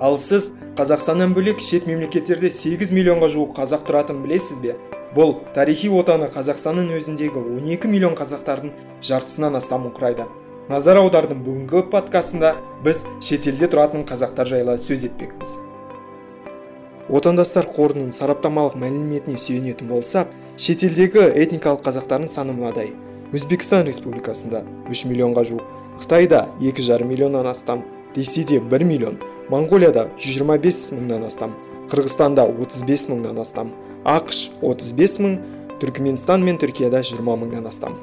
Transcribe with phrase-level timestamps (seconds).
[0.00, 4.74] ал сіз қазақстаннан бөлек шет мемлекеттерде 8 миллионға жуық қазақ тұратынын білесіз бе?
[5.14, 8.72] Бұл тарихи отаны қазақстанның өзіндегі 12 миллион қазақтардың
[9.06, 10.26] жартысынан астамын құрайды.
[10.68, 15.58] Назар аудардың бүгінгі подкастында біз шетелде тұратын қазақтар жайлы сөз етпекпіз.
[17.14, 22.94] Отандастар қорының сараптамалық мәліметіне сүйенетін болсақ шетелдегі этникалық қазақтардың саны мынадай.
[23.34, 25.70] Өзбекстан республикасында 3 миллионға жуық
[26.00, 27.84] қытайда 2,5 миллионнан астам
[28.16, 29.20] ресейде 1 миллион
[29.54, 31.52] моңғолияда 125 мыңнан астам
[31.92, 33.70] қырғызстанда 35 мыңнан астам
[34.04, 35.36] ақш 35 мың
[35.82, 37.94] түркіменстан мен түркияда 20 мыңнан астам.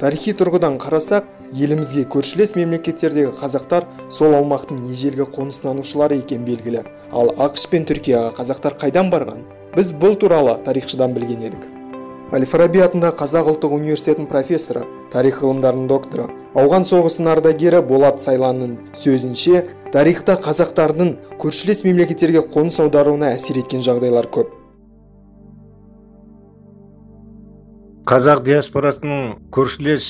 [0.00, 6.82] Тарихи тұрғыдан қарасақ елімізге көршілес мемлекеттердегі қазақтар сол аумақтың ежелгі қоныстанушылары екен белгілі.
[7.12, 9.46] Ал ақш пен түркияға қазақтар қайдан барған?
[9.76, 11.75] Біз бұл туралы тарихшыдан білген едік.
[12.34, 14.80] Әл фараби атындағы қазақ ұлттық университетінің профессоры
[15.12, 16.24] тарих ғылымдарының докторы
[16.58, 19.60] ауған соғысының ардагері болат сайланның сөзінше
[19.94, 24.50] тарихта қазақтардың көршілес мемлекеттерге қоныс аударуына әсер еткен жағдайлар көп.
[28.10, 29.22] Қазақ диаспорасының
[29.54, 30.08] көршілес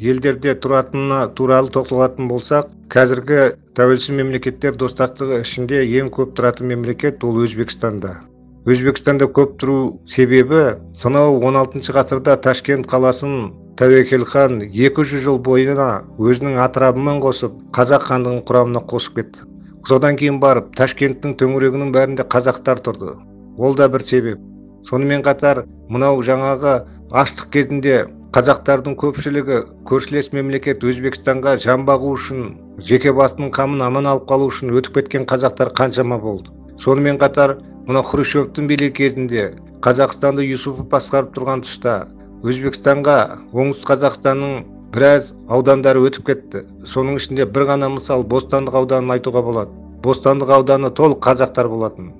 [0.00, 7.40] елдерде тұратынына туралы тоқталатын болсақ қазіргі тәуелсіз мемлекеттер достастығы ішінде ең көп тұратын мемлекет ол
[7.44, 8.18] өзбекстанда.
[8.64, 16.56] Өзбекстанда көп тұру себебі сонау 16 ғасырда ташкент қаласын тәуекел хан 200 жыл бойына өзінің
[16.64, 19.44] атырабымен қосып қазақ хандығының құрамына қосып кетті.
[19.84, 23.18] Содан кейін барып ташкенттің төңірегінің бәрінде қазақтар тұрды.
[23.58, 24.40] Ол да бір себеп.
[24.88, 26.78] Сонымен қатар мынау жаңағы
[27.12, 32.48] аштық кезінде қазақтардың көпшілігі көршілес мемлекет өзбекстанға жан бағу үшін
[32.80, 36.50] жеке басының қамын аман алып қалу үшін өтіп кеткен қазақтар қаншама болды.
[36.80, 39.48] Сонымен қатар мына хрущевтің билік кезінде
[39.84, 41.96] қазақстанды юсупов басқарып тұрған тұста
[42.44, 43.16] өзбекстанға
[43.52, 44.54] оңтүстік қазақстанның
[44.94, 46.62] біраз аудандары өтіп кетті.
[46.86, 49.72] Соның ішінде бір ғана мысал бостандық ауданын айтуға болады.
[50.04, 52.12] Бостандық ауданы толық қазақтар болатын.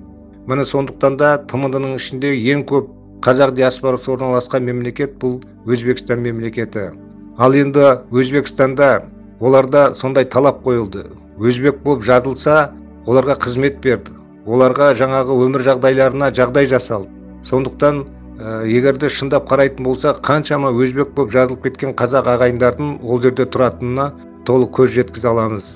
[0.45, 2.91] Міне сондықтан да тмд ішінде ең көп
[3.25, 6.91] қазақ диаспорасы орналасқан мемлекет бұл өзбекстан мемлекеті.
[7.37, 9.05] Ал енді өзбекстанда
[9.39, 11.07] оларда сондай талап қойылды.
[11.39, 12.71] Өзбек болып жазылса
[13.07, 14.11] оларға қызмет берді.
[14.45, 17.09] Оларға жаңағы өмір жағдайларына жағдай жасалды
[17.49, 18.03] сондықтан
[18.39, 24.11] ә, егерде шындап қарайтын болса қаншама өзбек болып жазылып кеткен қазақ ағайындардың ол жерде тұратынына
[24.45, 25.71] толық көз жеткізе аламыз.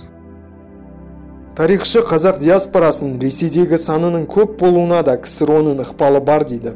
[1.57, 6.75] Тарихшы қазақ диаспорасының ресейдегі санының көп болуына да ксро ның ықпалы бар дейді.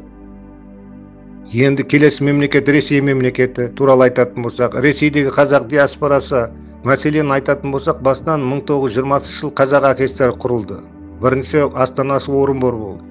[1.54, 6.48] Енді келесі мемлекет ресей мемлекеті туралы айтатын болсақ ресейдегі қазақ диаспорасы
[6.84, 10.82] мәселен айтатын болсақ басынан 1920 жыл қазақ оркестрі құрылды.
[11.24, 13.04] Бірінші астанасы орынбор болды.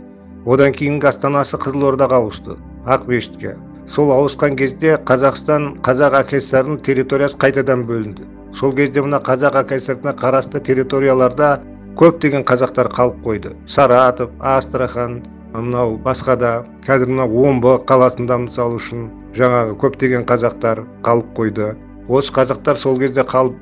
[0.46, 3.56] Одан кейінгі астанасы қызылордаға ауысты ақмешітке
[3.90, 8.28] сол ауысқан кезде қазақстан қазақ аксрінің территориясы қайтадан бөлінді.
[8.54, 11.60] Сол кезде мына қазақ аксріне қарасты территорияларда
[11.98, 13.56] көптеген қазақтар қалып қойды.
[13.68, 15.22] Саратов астрахан
[15.54, 16.52] мынау басқа да
[16.88, 21.76] қазір мына омбы қаласында мысалы үшін жаңағы көптеген қазақтар қалып қойды.
[22.10, 23.56] Осы қазақтар сол кезде қалып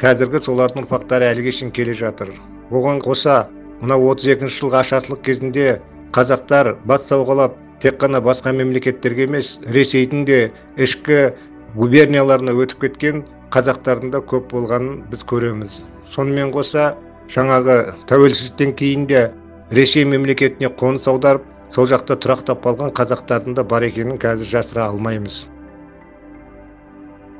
[0.00, 2.32] қазіргі солардың ұрпақтары әліге шейін келе жатыр.
[2.70, 3.46] Оған қоса
[3.82, 5.66] мына 32 жылғы ашаршылық кезінде
[6.14, 10.38] қазақтар бас сауғалап тек қана басқа мемлекеттерге емес ресейдің де
[10.76, 11.18] ішкі
[11.74, 13.24] губернияларына өтіп кеткен
[13.54, 15.80] қазақтардың да көп болғанын біз көреміз.
[16.14, 16.94] Сонымен қоса
[17.34, 17.78] жаңағы
[18.10, 19.24] тәуелсіздіктен кейін де
[19.70, 25.44] ресей мемлекетіне қоныс аударып сол жақта тұрақтап қалған қазақтардың да бар екенін қазір жасыра алмаймыз.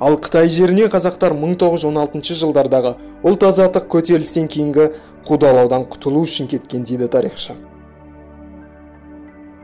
[0.04, 2.90] Ал қытай жеріне қазақтар 1916 жылдардағы
[3.24, 4.90] ұлт азаттық көтерілістен кейінгі
[5.24, 7.56] қудалаудан құтылу үшін кеткен дейді тарихшы.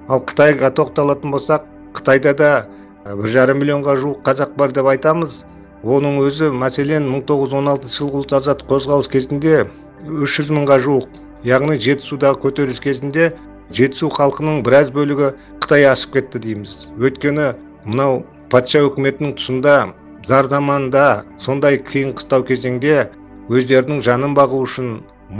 [0.08, 1.68] Ал қытайға тоқталатын болсақ
[1.98, 2.50] қытайда да
[3.04, 5.44] бір жарым миллионға жуық қазақ бар деп айтамыз.
[5.84, 9.66] Оның өзі мәселен 1916 жылғы ұлт азаттық қозғалыс кезінде
[10.08, 13.32] 300 мыңға жуық яғни жетісудағы көтеріліс кезінде
[13.76, 16.76] жетісу халқының біраз бөлігі қытай асып кетті дейміз.
[16.96, 19.78] Өйткені мынау патша үкіметінің тұсында
[20.28, 23.08] зар заманында сондай қиын қыстау кезеңде
[23.50, 24.90] өздерінің жанын бағу үшін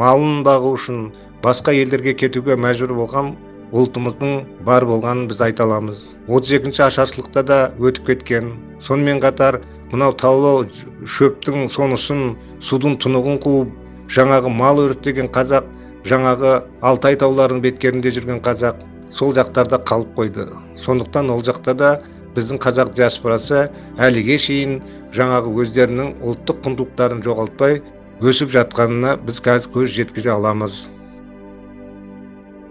[0.00, 1.02] малын бағу үшін
[1.44, 3.34] басқа елдерге кетуге мәжбүр болған
[3.70, 6.06] ұлтымыздың бар болғанын біз айта аламыз.
[6.28, 8.52] 32 екінші ашаршылықта да өтіп кеткен
[8.86, 9.60] сонымен қатар
[9.92, 10.68] мынау таулы
[11.18, 12.34] шөптің сонысын
[12.66, 13.76] судың тұнығын қуып
[14.16, 15.68] жаңағы мал өрістеген қазақ
[16.10, 16.54] жаңағы
[16.90, 18.82] алтай тауларының беткерінде жүрген қазақ
[19.14, 20.48] сол жақтарда қалып қойды.
[20.84, 22.00] сондықтан ол жақта да
[22.36, 23.66] біздің қазақ диаспорасы
[23.98, 24.78] әліге шейін
[25.16, 27.80] жаңағы өздерінің ұлттық құндылықтарын жоғалтпай
[28.20, 30.86] өсіп жатқанына біз қазір көз жеткізе аламыз.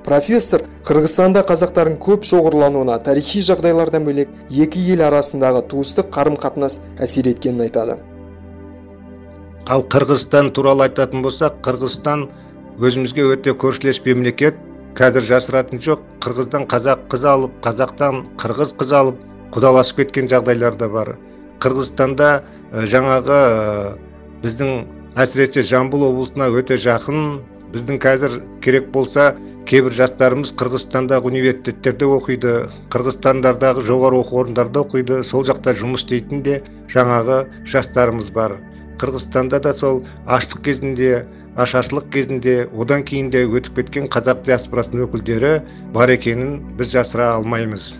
[0.06, 7.28] Профессор қырғызстанда қазақтардың көп шоғырлануына тарихи жағдайлардан бөлек екі ел арасындағы туыстық қарым қатынас әсер
[7.30, 8.00] еткенін айтады.
[9.68, 12.30] Ал қырғызстан туралы айтатын болсақ қырғызстан
[12.80, 14.56] өзімізге өте көршілес мемлекет.
[14.98, 16.00] Қазір жасыратын жоқ.
[16.24, 19.20] Қырғыздан қазақ қыз алып қазақтан қырғыз қыз алып
[19.54, 21.16] құдаласып кеткен жағдайлар да бар.
[21.64, 22.30] Қырғызстанда
[22.94, 23.40] жаңағы
[24.44, 24.74] біздің
[25.20, 27.40] әсіресе жамбыл облысына өте жақын
[27.74, 29.34] біздің қазір керек болса
[29.70, 32.54] кейбір жастарымыз қырғызстандағы университеттерде оқиды
[32.94, 36.62] қырғызстандардағы жоғары оқу орындарда оқиды сол жақта жұмыс істейтін де
[36.94, 38.58] жаңағы жастарымыз бар.
[39.02, 41.26] Қырғызстанда да сол аштық кезінде
[41.60, 45.56] ашаршылық кезінде одан кейін де өтіп кеткен қазақ диаспорасының өкілдері
[45.94, 47.92] бар екенін біз жасыра алмаймыз.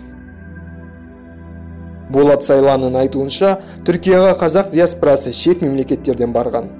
[2.14, 6.70] Болат сайланның айтуынша түркияға қазақ диаспорасы шет мемлекеттерден барған.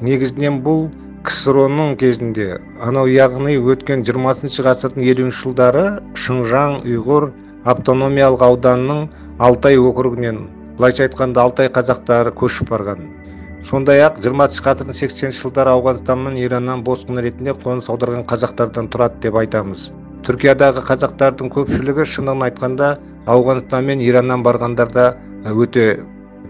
[0.00, 0.88] Негізінен бұл
[1.28, 5.86] ксро ның кезінде анау яғни өткен 20 ғасырдың елуінші жылдары
[6.24, 7.30] шыңжаң ұйғыр
[7.74, 9.02] автономиялық ауданының
[9.48, 10.46] алтай округінен
[10.78, 13.02] былайша айтқанда алтай қазақтары көшіп барған.
[13.68, 19.20] Сондай ақ жиырмасыншы ғасырдың сексенінші жылдары ауғанстан мен ираннан босқын ретінде қоныс аударған қазақтардан тұрады
[19.26, 19.90] деп айтамыз.
[20.26, 22.88] Түркиядағы қазақтардың көпшілігі шынын айтқанда
[23.30, 25.04] ауғанстан мен ираннан барғандарда
[25.52, 25.86] өте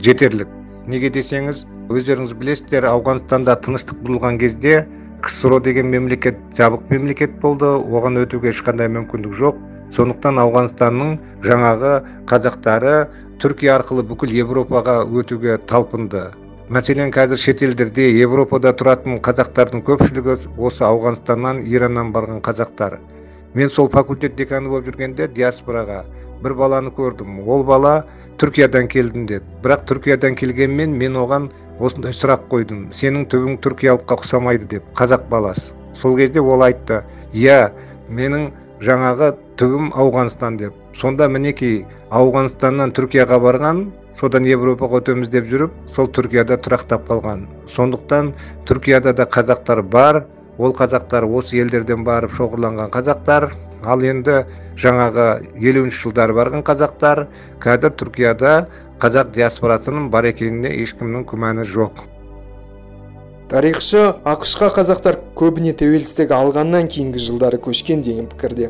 [0.03, 0.49] жетерлік.
[0.91, 4.87] Неге десеңіз өздеріңіз білесіздер ауғанстанда тыныштық бұзылған кезде
[5.23, 9.59] ксро деген мемлекет жабық мемлекет болды оған өтуге ешқандай мүмкіндік жоқ.
[9.95, 11.95] Сондықтан ауғанстанның жаңағы
[12.31, 12.95] қазақтары
[13.43, 16.31] түркия арқылы бүкіл европаға өтуге талпынды.
[16.71, 23.01] Мәселен қазір шетелдерде европада тұратын қазақтардың көпшілігі осы ауғанстаннан ираннан барған қазақтар.
[23.55, 26.05] Мен сол факультет деканы болып жүргенде диаспораға
[26.43, 27.43] бір баланы көрдім.
[27.47, 28.05] Ол бала
[28.41, 29.45] түркиядан келдім деді.
[29.63, 31.51] Бірақ түркиядан келгенмен мен оған
[31.81, 32.89] осындай сұрақ қойдым.
[32.97, 35.73] Сенің түбің түркиялыққа ұқсамайды деп қазақ баласы.
[35.95, 37.03] Сол кезде ол айтты
[37.33, 37.73] иә
[38.09, 38.51] менің
[38.81, 40.75] жаңағы түбім ауғанстан деп.
[40.97, 43.89] Сонда мінекей ауғанстаннан түркияға барған
[44.21, 47.47] содан европаға өтеміз деп жүріп сол түркияда тұрақтап қалған.
[47.69, 48.33] Сондықтан
[48.69, 50.25] түркияда да қазақтар бар
[50.61, 53.51] ол қазақтар осы елдерден барып шоғырланған қазақтар.
[53.81, 54.45] Ал енді
[54.77, 55.27] жаңағы
[55.57, 57.25] елуінші жылдары барған қазақтар
[57.65, 58.53] қазір түркияда
[59.01, 62.05] қазақ диаспорасының бар екеніне ешкімнің күмәні жоқ.
[63.51, 68.69] Тарихшы ақшқа қазақтар көбіне тәуелсіздік алғаннан кейінгі жылдары көшкен деген пікірде.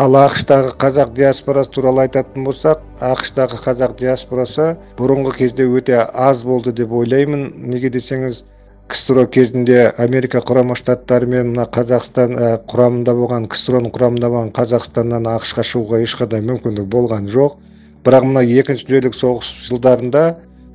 [0.00, 6.72] Ал ақштағы қазақ диаспорасы туралы айтатын болсақ ақштағы қазақ диаспорасы бұрынғы кезде өте аз болды
[6.72, 7.50] деп ойлаймын.
[7.68, 8.44] Неге десеңіз
[8.90, 15.28] ксро кезінде америка құрама штаттары мен мына қазақстан ә, құрамында болған ксро құрамында болған қазақстаннан
[15.30, 17.58] ақшқа шығуға ешқандай мүмкіндік болған жоқ.
[18.04, 20.24] Бірақ мына екінші дүниежүзілік соғыс жылдарында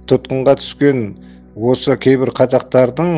[0.10, 1.04] тұтқынға түскен
[1.56, 3.12] осы кейбір қазақтардың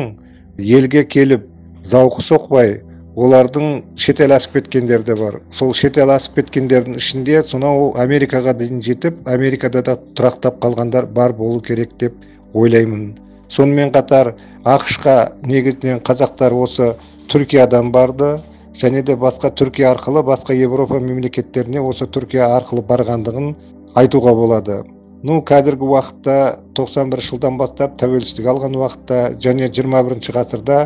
[0.58, 1.46] елге келіп
[1.86, 2.74] зауқы соқпай
[3.18, 5.40] олардың шетел асып кеткендері де бар.
[5.52, 11.60] Сол шетел асып кеткендердің ішінде сонау америкаға дейін жетіп америкада да тұрақтап қалғандар бар болу
[11.60, 12.14] керек деп
[12.54, 13.27] ойлаймын.
[13.48, 14.34] Сонымен қатар
[14.64, 15.16] ақшқа
[15.48, 16.92] негізінен қазақтар осы
[17.32, 18.36] түркиядан барды
[18.78, 23.54] және де басқа түркия арқылы басқа европа мемлекеттеріне осы түркия арқылы барғандығын
[23.96, 24.82] айтуға болады.
[25.22, 26.34] Ну қазіргі уақытта
[26.78, 30.76] 91 жылдан бастап тәуелсіздік алған уақытта және 21 ғасырда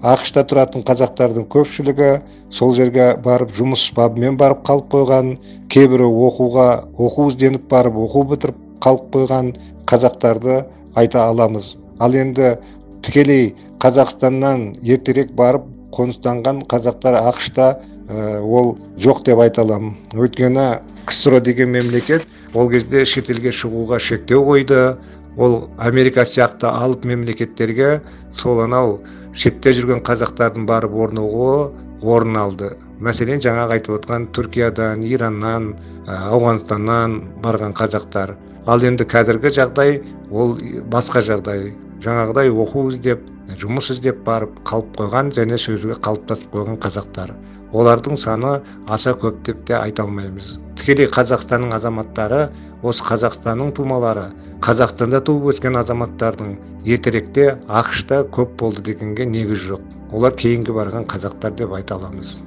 [0.00, 2.10] ақшта тұратын қазақтардың көпшілігі
[2.54, 5.34] сол жерге барып жұмыс бабымен барып қалып қойған
[5.74, 9.52] кейбірі оқуға оқу ізденіп барып оқу бітіріп қалып қойған
[9.90, 10.62] қазақтарды
[10.94, 11.76] айта аламыз.
[12.00, 12.56] Ал енді
[13.04, 17.70] тікелей қазақстаннан ертерек барып қоныстанған қазақтар ақшта
[18.08, 19.94] ә, ол жоқ деп айта аламын.
[20.14, 24.96] Өйткені ксро деген мемлекет ол кезде шетелге шығуға шектеу қойды.
[25.38, 28.00] Ол америка сияқты алып мемлекеттерге
[28.34, 28.98] сол анау
[29.32, 31.70] шетте жүрген қазақтардың барып орнығуы
[32.02, 32.72] орын алды.
[33.00, 35.74] Мәселен жаңағы айтып отқан түркиядан ираннан
[36.06, 38.34] ауғанстаннан барған қазақтар.
[38.66, 40.00] Ал енді қазіргі жағдай
[40.30, 40.58] ол
[40.92, 41.72] басқа жағдай.
[42.00, 43.26] Жаңағыдай оқу іздеп
[43.60, 47.34] жұмыс іздеп барып қалып қойған және сөзге қалыптасып қойған қазақтар.
[47.76, 50.58] Олардың саны аса көп деп те айта алмаймыз.
[50.80, 52.48] Тікелей қазақстанның азаматтары
[52.82, 54.30] осы қазақстанның тумалары
[54.64, 59.82] қазақстанда туып өскен азаматтардың ертеректе ақшта көп болды дегенге негіз жоқ.
[60.12, 62.40] Олар кейінгі барған қазақтар деп айта аламыз.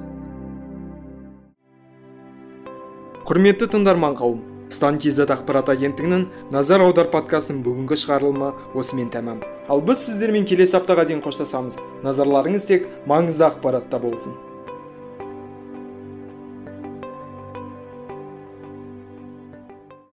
[3.24, 9.44] Құрметті тыңдарман қауым стан кз ақпарат агенттігінің назар аудар подкастының бүгінгі шығарылымы осымен тәмам.
[9.70, 11.78] Ал біз сіздермен келесі аптаға дейін қоштасамыз.
[12.04, 14.34] Назарларыңыз тек маңызды ақпаратта болсын.